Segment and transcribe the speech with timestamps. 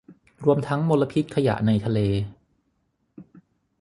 [0.45, 1.99] รวมทั้งมลพิษขยะในทะเล